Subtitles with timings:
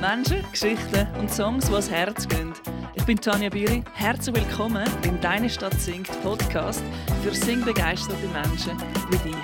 [0.00, 2.54] Menschen, Geschichten und Songs, die ans Herz gehen.
[2.94, 3.84] Ich bin Tanja Biri.
[3.92, 6.82] Herzlich willkommen im Deine Stadt singt Podcast
[7.22, 8.78] für singbegeisterte Menschen
[9.10, 9.36] wie dich.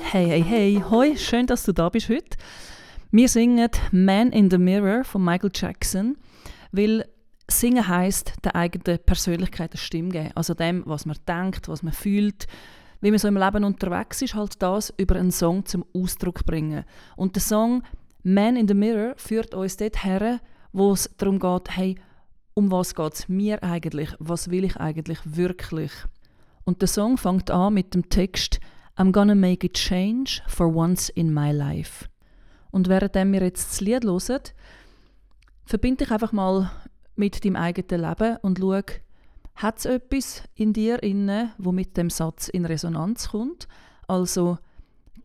[0.00, 2.38] Hey, hey, hey, hoi, schön, dass du da bist heute.
[3.10, 6.16] Wir singen Man in the Mirror von Michael Jackson,
[6.72, 7.04] weil
[7.50, 11.92] Singen heißt der eigenen Persönlichkeit eine Stimme geben, also dem, was man denkt, was man
[11.92, 12.46] fühlt,
[13.02, 16.84] wie man so im Leben unterwegs ist, halt das über einen Song zum Ausdruck bringen.
[17.16, 17.82] Und der Song
[18.30, 20.40] Man in the Mirror führt uns dort her,
[20.72, 21.98] wo es darum geht, hey,
[22.52, 24.10] um was geht es mir eigentlich?
[24.18, 25.92] Was will ich eigentlich wirklich?
[26.64, 28.60] Und der Song fängt an mit dem Text
[28.98, 32.06] I'm gonna make a change for once in my life.
[32.70, 34.42] Und während wir jetzt das Lied hören,
[35.64, 36.70] verbinde ich einfach mal
[37.16, 38.82] mit deinem eigenen Leben und schau,
[39.54, 43.68] hat es etwas in dir inne, wo mit dem Satz in Resonanz kommt?
[44.06, 44.58] Also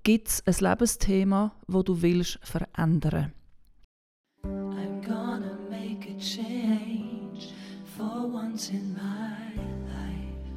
[0.04, 3.34] gibt es ein Lebensthema, wo du willst verändern?
[4.44, 7.54] I'm gonna make a change
[7.98, 9.54] for once in my
[9.88, 10.50] life.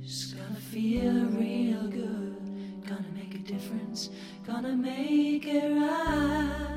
[0.00, 2.36] Just gonna feel real good,
[2.86, 4.10] gonna make a difference,
[4.46, 6.72] gonna make it right.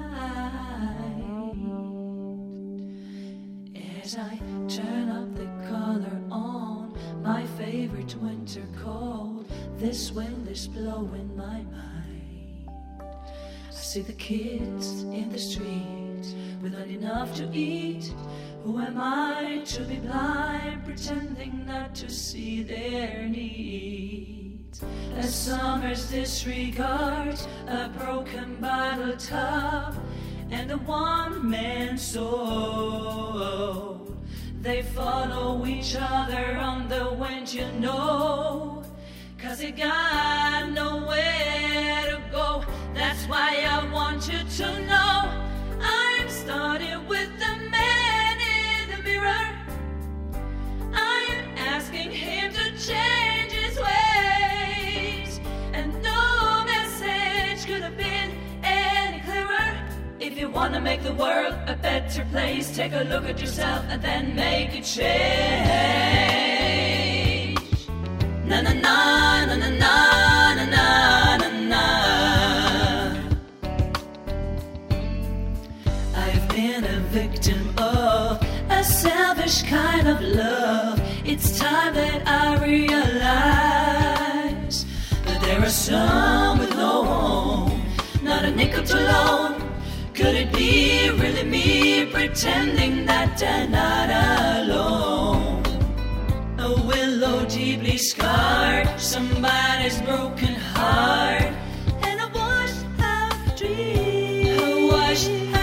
[4.05, 4.37] as I
[4.67, 6.93] turn up the color on
[7.23, 9.34] my favorite winter cold.
[9.77, 12.69] This wind is blowing my mind.
[12.97, 18.13] I see the kids in the streets without enough to eat.
[18.63, 24.81] Who am I to be blind, pretending not to see their needs?
[25.17, 27.37] As summer's disregard
[27.67, 29.93] a broken bottle top
[30.51, 33.35] and a one man soul.
[34.61, 38.84] They follow each other on the wind, you know.
[39.55, 42.65] Cause they got nowhere to go.
[42.93, 45.31] That's why I want you to know
[45.79, 49.47] I'm starting with the man in the mirror.
[50.91, 55.39] I'm asking him to change his ways.
[55.71, 58.31] And no message could have been
[58.61, 59.73] any clearer.
[60.19, 64.01] If you wanna make the world a better place, take a look at yourself and
[64.01, 66.74] then make a change.
[68.47, 69.93] Na na na na na na
[70.73, 71.85] na na na.
[76.15, 78.39] I've been a victim of
[78.69, 81.01] a selfish kind of love.
[81.25, 83.95] It's time that I realize
[85.25, 87.81] that there are some with no home,
[88.21, 89.53] not a nickel to loan.
[90.13, 95.34] Could it be really me pretending that I'm not alone?
[97.25, 98.87] low, deeply scarred.
[98.99, 101.53] Somebody's broken heart.
[102.07, 104.87] And a washed-out dream.
[104.91, 105.29] Washed.
[105.29, 105.54] watched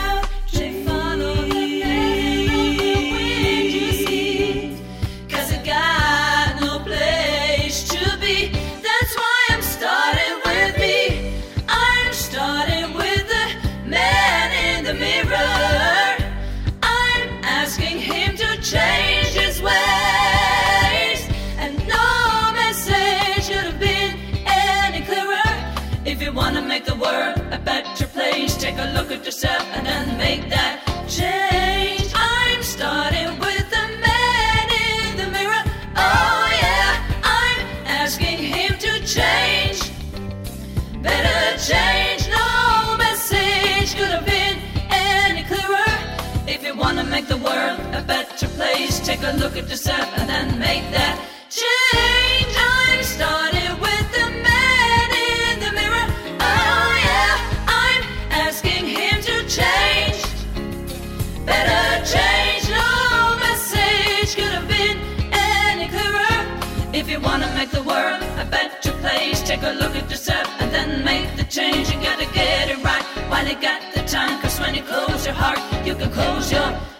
[29.43, 32.13] yourself and then make that change.
[32.15, 35.63] I'm starting with the man in the mirror.
[35.97, 39.81] Oh yeah, I'm asking him to change.
[41.03, 44.57] Better change, no message could have been
[44.91, 45.91] any clearer.
[46.47, 50.29] If you wanna make the world a better place, take a look at yourself and
[50.29, 51.32] then make that
[69.53, 71.91] take a look at yourself and then make the change.
[71.91, 74.41] You gotta get it right while you got the time.
[74.41, 76.92] Cause when you close your heart, you can close your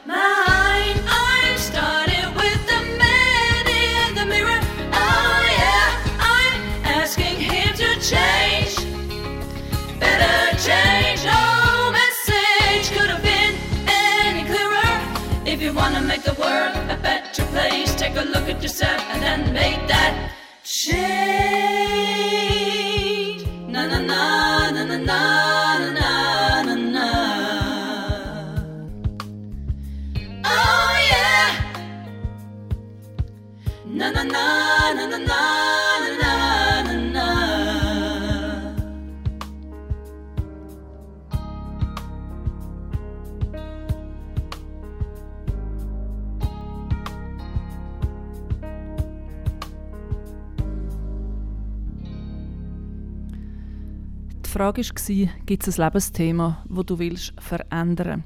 [54.63, 58.23] Frage war, gibt es ein Lebensthema, das du willst verändern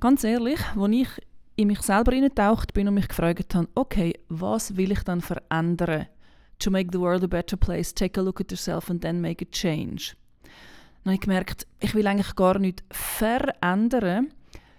[0.00, 1.08] Ganz ehrlich, als ich
[1.54, 6.06] in mich selber eingetaucht bin und mich gefragt habe, okay, was will ich dann verändern?
[6.58, 9.44] To make the world a better place, take a look at yourself and then make
[9.44, 10.16] a change.
[11.04, 14.34] Dann habe ich gemerkt, ich will eigentlich gar nicht verändern,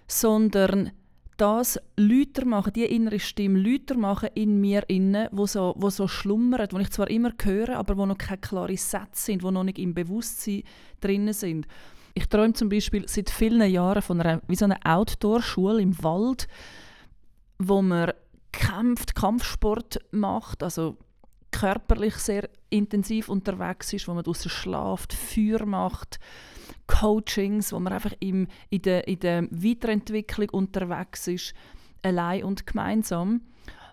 [0.05, 0.91] sondern
[1.39, 6.07] das Lüter machen, die innere Stimme Lüter machen in mir inne, wo so, wo so
[6.07, 9.63] schlummert, wo ich zwar immer höre, aber wo noch keine klaren Sätze sind, wo noch
[9.63, 10.63] nicht im Bewusstsein
[10.99, 11.65] drin sind.
[12.13, 16.47] Ich träume zum Beispiel seit vielen Jahren von einer, wie so einer Outdoor-Schule im Wald,
[17.57, 18.11] wo man
[18.51, 20.97] kämpft, Kampfsport macht, also
[21.51, 26.19] körperlich sehr intensiv unterwegs ist, wo man draußen schlaft, Feuer macht,
[26.89, 31.53] Coachings, wo man einfach im, in, der, in der Weiterentwicklung unterwegs ist,
[32.01, 33.41] allein und gemeinsam.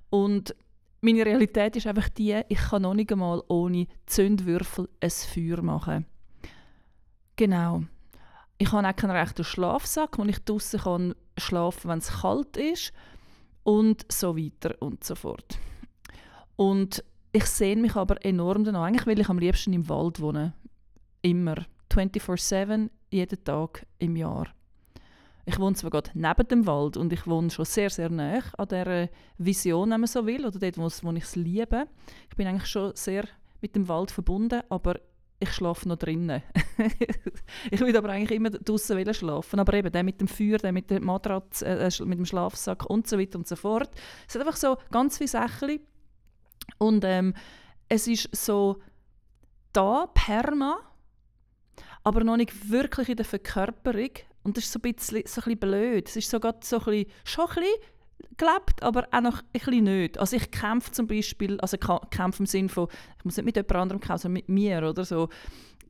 [0.08, 0.56] Und
[1.02, 6.06] meine Realität ist einfach die, ich kann noch nicht einmal ohne Zündwürfel ein Feuer machen.
[7.36, 7.82] Genau.
[8.56, 12.94] Ich habe auch keinen rechten Schlafsack, wo ich draußen kann schlafen, wenn es kalt ist
[13.62, 15.58] und so weiter und so fort.
[16.56, 18.84] Und ich sehe mich aber enorm danach.
[18.84, 20.54] Eigentlich will ich am liebsten im Wald wohnen.
[21.20, 21.66] Immer.
[21.96, 24.48] 24-7, jeden Tag im Jahr.
[25.48, 28.68] Ich wohne zwar gerade neben dem Wald und ich wohne schon sehr, sehr nah an
[28.68, 29.08] dieser
[29.38, 31.86] Vision, wenn man so will, oder dort, wo, ich es liebe.
[32.28, 33.24] Ich bin eigentlich schon sehr
[33.60, 34.96] mit dem Wald verbunden, aber
[35.38, 36.42] ich schlafe noch drinnen.
[37.70, 40.90] ich würde aber eigentlich immer draußen schlafen, aber eben der mit dem Feuer, der mit
[40.90, 43.90] der Matratze, äh, äh mit dem Schlafsack und so weiter und so fort.
[44.26, 45.78] Es sind einfach so ganz viele Sachen
[46.78, 47.34] und ähm,
[47.88, 48.80] es ist so
[49.72, 50.78] da, perma,
[52.06, 54.10] aber noch nicht wirklich in der Verkörperung.
[54.44, 56.08] Und das ist so ein bisschen, so ein bisschen blöd.
[56.08, 57.80] Es ist so, so ein bisschen, schon ein bisschen
[58.36, 60.16] gelebt, aber auch noch ein bisschen nicht.
[60.16, 62.86] Also ich kämpfe zum Beispiel, also kämpfe im Sinne von,
[63.18, 65.28] ich muss nicht mit jemand anderem kämpfen, sondern mit mir oder so.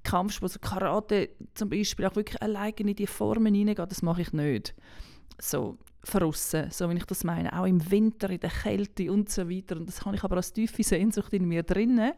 [0.05, 4.33] Kampfsport, also Karate zum Beispiel, auch wirklich alleine in die Formen hineingehen, das mache ich
[4.33, 4.75] nicht.
[5.39, 7.53] So, verrissen, so wie ich das meine.
[7.61, 9.77] Auch im Winter, in der Kälte und so weiter.
[9.77, 12.13] Und das habe ich aber als tiefe Sehnsucht in mir drinnen.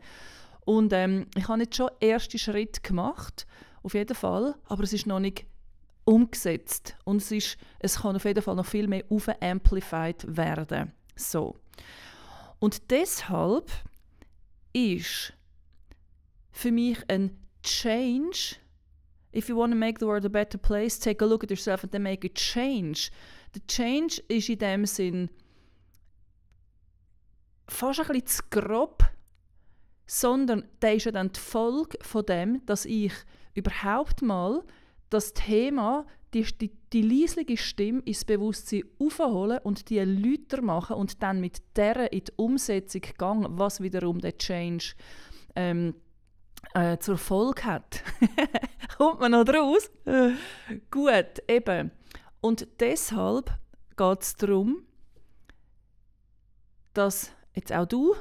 [0.65, 3.45] Und ähm, ich habe jetzt schon erste Schritt gemacht
[3.83, 5.47] auf jeden Fall, aber es ist noch nicht
[6.05, 9.05] umgesetzt und es, ist, es kann auf jeden Fall noch viel mehr
[9.41, 10.93] amplified werden.
[11.17, 11.57] So.
[12.61, 13.71] Und deshalb
[14.73, 15.35] ist
[16.51, 18.57] für mich ein Change,
[19.35, 21.83] if you want to make the world a better place, take a look at yourself
[21.83, 23.11] and then make a change.
[23.55, 25.31] Der Change ist in dem Sinn
[27.69, 29.05] fast ein bisschen zu grob,
[30.07, 33.13] sondern der ist ja dann die Folge von dem, dass ich
[33.59, 34.63] überhaupt mal
[35.11, 41.23] das Thema, die, die, die leisliche Stimme ins Bewusstsein aufholen und die Lüter machen und
[41.23, 44.95] dann mit der in die Umsetzung gehen, was wiederum der Change
[45.57, 45.95] ähm,
[46.75, 48.03] äh, zur Folge hat.
[48.99, 49.91] Kommt man noch draus?
[50.91, 51.91] Gut, eben.
[52.41, 53.59] Und deshalb
[53.97, 54.83] geht es darum,
[56.95, 58.15] dass jetzt auch du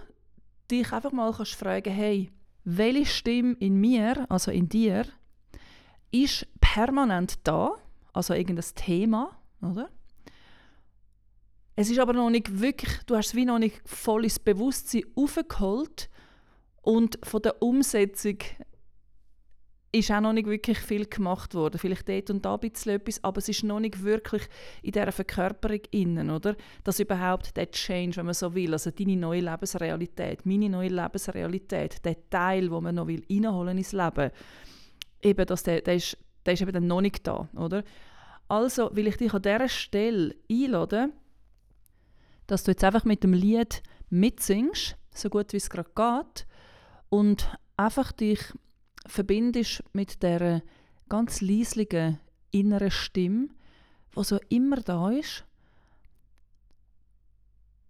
[0.69, 2.31] dich einfach mal kannst fragen hey,
[2.63, 5.05] welche Stimme in mir, also in dir,
[6.11, 7.75] ist permanent da,
[8.13, 9.89] also irgendein Thema, oder?
[11.75, 15.03] Es ist aber noch nicht wirklich, du hast es wie noch nicht voll ins Bewusstsein
[15.15, 16.09] aufgeholt
[16.81, 18.37] und von der Umsetzung
[19.91, 21.77] ist auch noch nicht wirklich viel gemacht worden.
[21.79, 24.43] Vielleicht dort und da ein bisschen etwas, aber es ist noch nicht wirklich
[24.81, 26.55] in dieser Verkörperung innen, oder?
[26.83, 32.03] Dass überhaupt der Change, wenn man so will, also deine neue Lebensrealität, meine neue Lebensrealität,
[32.03, 34.31] der Teil, wo man noch will reinholen ins Leben,
[35.21, 37.83] eben, dass der, der, ist, der ist eben dann noch nicht da, oder?
[38.47, 41.13] Also will ich dich an dieser Stelle einladen,
[42.47, 46.47] dass du jetzt einfach mit dem Lied mitsingst, so gut wie es gerade geht,
[47.09, 48.39] und einfach dich
[49.05, 50.61] verbindest mit der
[51.09, 52.19] ganz leislichen
[52.51, 53.49] inneren Stimme,
[54.15, 55.45] die so immer da ist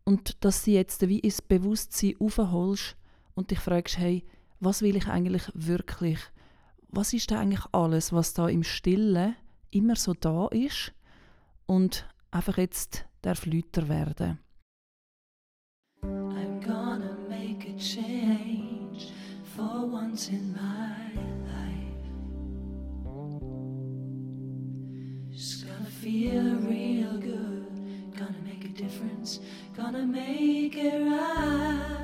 [0.04, 2.96] und dass sie jetzt wie ins Bewusstsein aufholst
[3.36, 4.24] und dich fragst, hey,
[4.60, 6.20] was will ich eigentlich wirklich?
[6.90, 9.36] Was ist da eigentlich alles, was da im Stillen
[9.72, 10.94] immer so da ist
[11.66, 14.40] und einfach jetzt darf lauter werden?
[16.04, 19.12] I'm gonna make a change
[19.56, 21.14] for once in my
[21.46, 22.08] life.
[25.30, 29.42] Just gonna feel real good, gonna make a difference,
[29.76, 31.97] gonna make it right.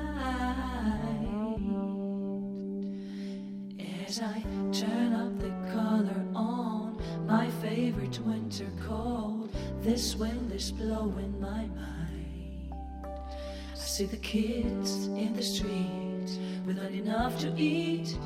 [4.14, 11.40] As I turn up the color on my favorite winter cold, this wind is blowing
[11.40, 12.72] my mind.
[13.02, 18.16] I see the kids in the streets without enough to eat.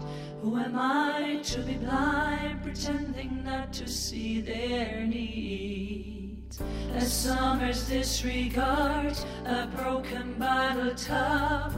[0.42, 6.60] Who am I to be blind, pretending not to see their needs?
[6.92, 9.16] As summer's disregard,
[9.46, 11.72] a broken bottle top,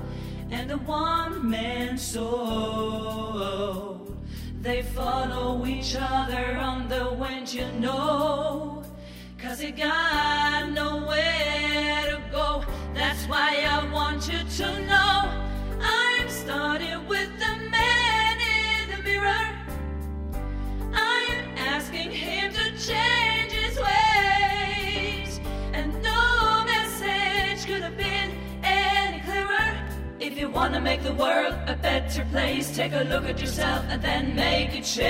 [0.51, 3.90] and a one man soul.
[4.63, 8.85] They follow each other on the wind, you know.
[9.39, 11.50] Cause they got nowhere
[30.53, 34.35] want to make the world a better place, take a look at yourself and then
[34.35, 35.09] make a change.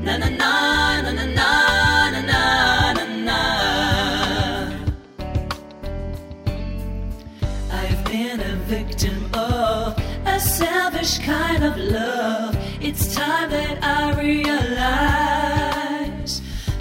[0.00, 3.40] Na na na na na na na na na.
[7.72, 12.56] I've been a victim of a selfish kind of love.
[12.80, 15.52] It's time that I realize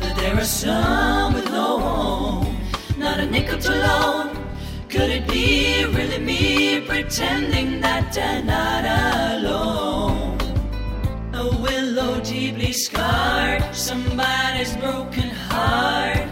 [0.02, 2.58] that there are some with no home,
[2.98, 4.45] not a nickel to loan.
[4.96, 8.86] Could it be really me pretending that I'm not
[9.44, 10.40] alone?
[11.34, 16.30] A willow deeply scarred, somebody's broken heart,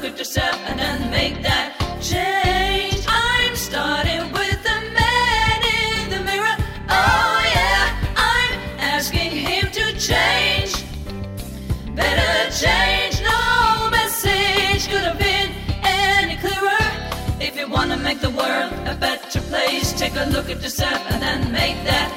[0.00, 3.04] look at yourself and then make that change.
[3.06, 6.56] I'm starting with the man in the mirror.
[6.88, 10.72] Oh yeah, I'm asking him to change.
[11.94, 12.32] Better
[12.64, 15.50] change, no message could have been
[15.84, 16.86] any clearer.
[17.38, 21.20] If you wanna make the world a better place, take a look at yourself and
[21.20, 22.08] then make that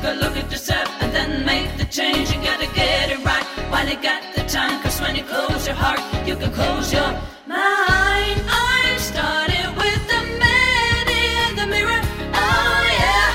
[0.00, 2.30] take a look at yourself and then make the change.
[2.32, 4.80] You gotta get it right while you got the time.
[4.82, 7.10] Cause when you close your heart, you can close your
[7.46, 8.38] mind.
[8.48, 12.00] I'm starting with the man in the mirror.
[12.44, 13.26] Oh yeah,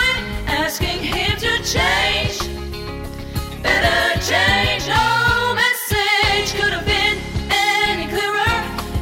[0.00, 0.24] I'm
[0.62, 2.36] asking him to change.
[3.62, 7.16] Better change, no message could have been
[7.50, 8.56] any clearer.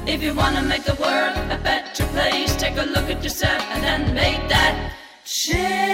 [0.07, 3.83] If you wanna make the world a better place, take a look at yourself and
[3.83, 4.93] then make that
[5.25, 5.88] change.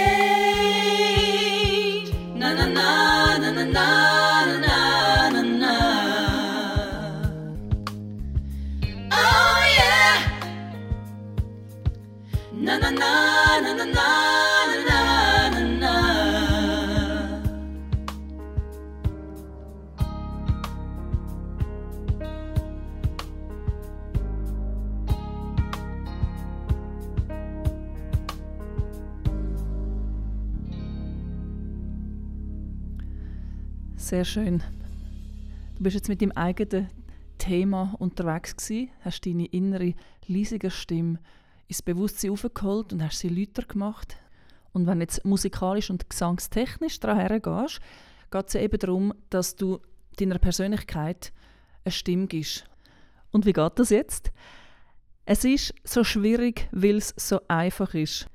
[34.14, 34.62] Sehr schön.
[35.76, 36.88] Du bist jetzt mit deinem eigenen
[37.36, 39.94] Thema unterwegs gewesen, hast deine innere,
[40.28, 41.18] leisige Stimme
[41.66, 44.16] ins Bewusstsein aufgeholt und hast sie lauter gemacht.
[44.72, 47.80] Und wenn jetzt musikalisch und gesangstechnisch daran hergehst,
[48.30, 49.80] geht es eben darum, dass du
[50.16, 51.32] deiner Persönlichkeit
[51.84, 52.66] eine Stimme gibst.
[53.32, 54.30] Und wie geht das jetzt?
[55.24, 58.28] Es ist so schwierig, weil es so einfach ist.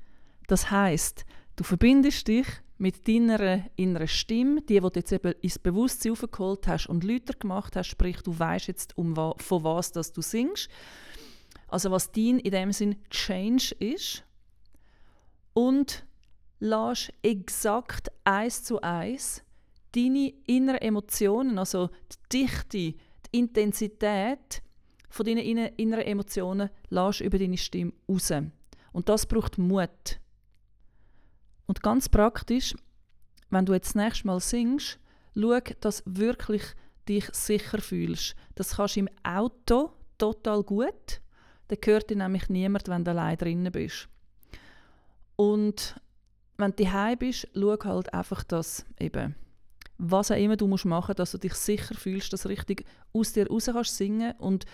[0.46, 1.24] Das heißt,
[1.56, 2.44] du verbindest dich
[2.80, 7.34] mit deiner inneren Stimme, die, die du jetzt eben ins Bewusstsein aufgeholt hast und lauter
[7.38, 10.70] gemacht hast, sprich, du weißt jetzt, um von was das du singst.
[11.68, 14.24] Also was dein in dem Sinn Change ist.
[15.52, 16.06] Und
[16.58, 19.44] lass exakt eins zu eins
[19.92, 22.96] deine inneren Emotionen, also die Dichte, die
[23.32, 24.62] Intensität
[25.10, 28.32] von deinen inner- inneren Emotionen, lass über deine Stimme raus.
[28.92, 30.18] Und das braucht Mut.
[31.70, 32.74] Und ganz praktisch,
[33.50, 34.98] wenn du jetzt das nächste Mal singst,
[35.36, 36.64] schau, dass wirklich
[37.08, 38.34] dich sicher fühlst.
[38.56, 41.20] Das kannst du im Auto total gut.
[41.68, 44.08] Da hört dir nämlich niemand, wenn du allein drinnen bist.
[45.36, 45.94] Und
[46.56, 49.36] wenn du daheim bist, schau halt einfach, dass eben,
[49.96, 53.46] was auch immer du musst machen, dass du dich sicher fühlst, dass richtig aus dir
[53.46, 54.64] raus kannst singen und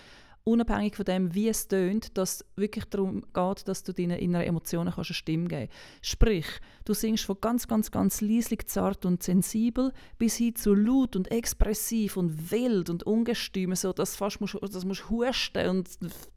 [0.47, 4.45] unabhängig von dem, wie es tönt, dass es wirklich darum geht, dass du deinen inneren
[4.47, 6.13] Emotionen kannst eine Stimme geben kannst.
[6.13, 6.45] Sprich,
[6.85, 11.29] du singst von ganz, ganz, ganz leislich, zart und sensibel bis hin zu laut und
[11.31, 15.89] expressiv und wild und ungestüm, so dass fast musst, das musst husten und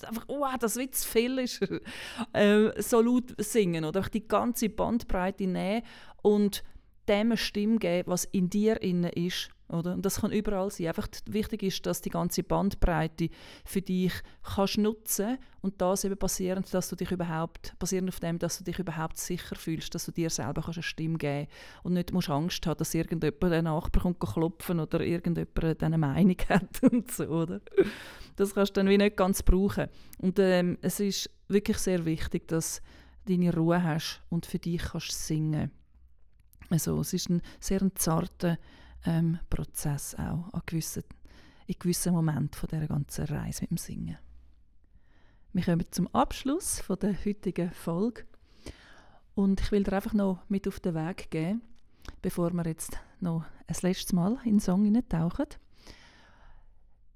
[0.05, 1.61] einfach, oh, das wie zu viel ist,
[2.33, 4.03] äh, so laut singen oder?
[4.03, 5.83] Die ganze Bandbreite nehmen
[6.23, 6.65] und
[7.11, 9.95] dem eine Stimme geben, was in dir inne ist oder?
[9.95, 10.89] Und das kann überall sein.
[10.89, 13.29] Einfach wichtig ist, dass die ganze Bandbreite
[13.65, 14.13] für dich
[14.43, 18.65] kannst nutzen und das eben basierend, dass du dich überhaupt, basierend auf dem, dass du
[18.65, 21.49] dich überhaupt sicher fühlst, dass du dir selber kannst eine Stimme geben
[21.83, 26.37] und nicht musst Angst haben, dass irgendjemand den Nachbar kommt klopfen oder irgendjemand eine Meinung
[26.49, 27.61] hat und so, oder?
[28.37, 29.89] Das kannst du dann wie nicht ganz brauchen.
[30.19, 32.81] Und ähm, es ist wirklich sehr wichtig, dass
[33.25, 35.71] du deine Ruhe hast und für dich kannst singen.
[36.71, 38.59] Also es ist ein sehr ein zarter
[39.05, 41.05] ähm, Prozess auch an gewissen,
[41.67, 44.19] in gewissen Momenten von dieser ganzen Reise mit dem Singen.
[45.53, 48.25] Wir kommen zum Abschluss von der heutigen Folge
[49.35, 51.63] und ich will dir einfach noch mit auf den Weg geben,
[52.23, 55.47] bevor wir jetzt noch ein letztes Mal in den Song tauchen,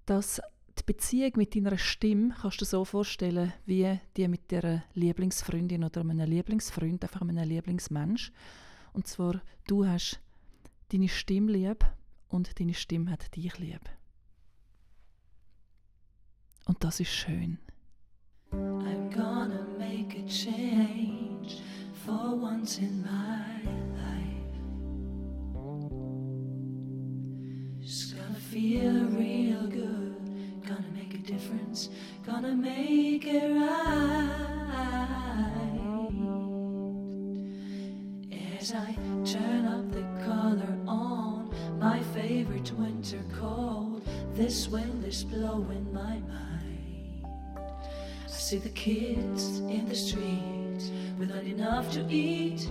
[0.06, 0.40] dass
[0.78, 6.00] die Beziehung mit deiner Stimme kannst du so vorstellen, wie die mit der Lieblingsfreundin oder
[6.00, 8.32] einem Lieblingsfreund, einfach einem Lieblingsmensch.
[8.94, 10.20] Und zwar, du hast
[10.92, 11.84] deine Stimme lieb
[12.28, 13.80] und deine Stimme hat dich lieb.
[16.66, 17.58] Und das ist schön.
[18.52, 21.60] I'm gonna make a change
[22.04, 23.62] for once in my
[23.98, 24.54] life.
[27.80, 30.22] Just gonna feel real good,
[30.64, 31.90] gonna make a difference,
[32.24, 35.53] gonna make it right.
[38.64, 38.96] As I
[39.26, 47.26] turn up the color on my favorite winter cold, this wind is blowing my mind.
[47.54, 50.80] I see the kids in the street
[51.18, 52.70] without enough to eat.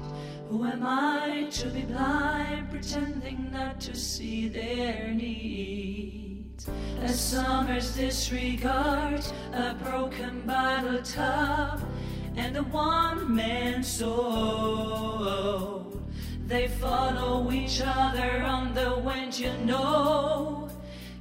[0.50, 6.68] Who am I to be blind, pretending not to see their needs?
[7.02, 11.82] As summer's disregard a broken bottle top
[12.36, 15.83] and a one man soul.
[16.48, 20.70] They follow each other on the wind, you know.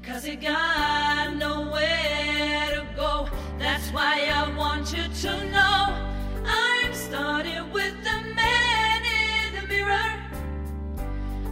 [0.02, 3.28] Cause they got nowhere to go.
[3.58, 5.96] That's why I want you to know.
[6.44, 10.12] I'm starting with the man in the mirror.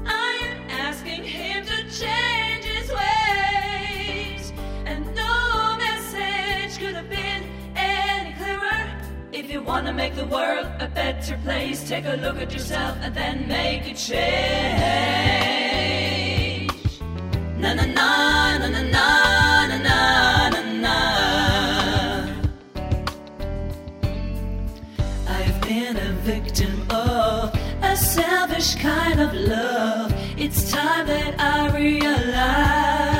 [0.05, 2.50] I'm asking him to change
[9.91, 13.91] Wanna make the world a better place, take a look at yourself and then make
[13.91, 14.21] a change.
[17.59, 20.97] Na na na na na na na na na.
[25.27, 30.15] I've been a victim of a selfish kind of love.
[30.39, 33.19] It's time that I realize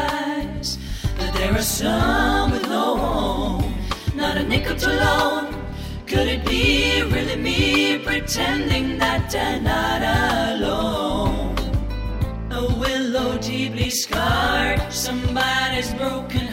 [1.19, 3.75] that there are some with no home,
[4.15, 5.50] not a nickel to loan.
[6.21, 10.03] Could it be really me pretending that I'm not
[10.53, 11.57] alone?
[12.51, 16.50] A willow deeply scarred, somebody's broken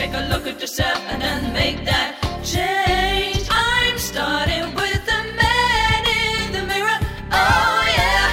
[0.00, 2.10] take a look at yourself and then make that
[2.42, 3.46] change.
[3.50, 6.98] I'm starting with the man in the mirror.
[7.30, 8.24] Oh yeah,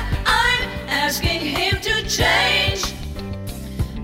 [0.43, 0.63] I'm
[1.05, 2.81] asking him to change.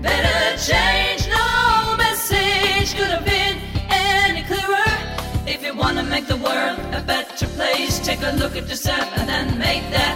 [0.08, 3.56] Better change, no message could have been
[3.88, 4.92] any clearer.
[5.46, 9.26] If you wanna make the world a better place, take a look at yourself and
[9.26, 10.14] then make that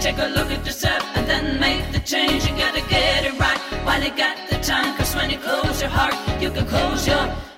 [0.00, 2.48] take a look at yourself and then make the change.
[2.48, 4.96] You gotta get it right while you got the time.
[4.96, 7.49] Cause when you close your heart, you can close your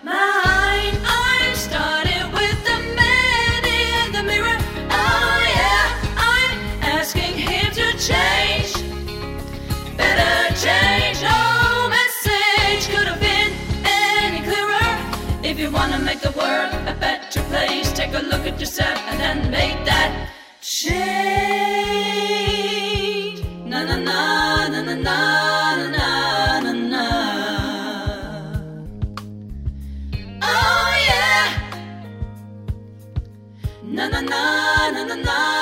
[33.93, 35.53] Na na na na na na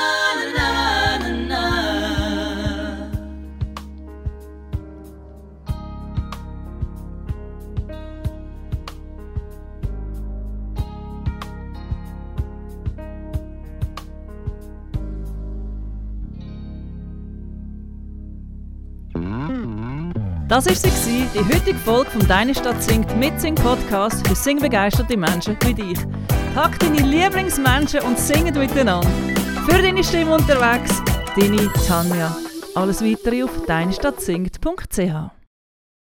[20.50, 25.16] Das war sie, die heutige Folge von Deine Stadt singt mit Sing Podcast für singbegeisterte
[25.16, 25.98] Menschen wie dich.
[26.54, 29.08] Pack deine Lieblingsmenschen und singet miteinander.
[29.68, 31.02] Für deine Stimme unterwegs,
[31.38, 32.36] deine Tanja.
[32.74, 35.39] Alles weitere auf deinestadtsingt.ch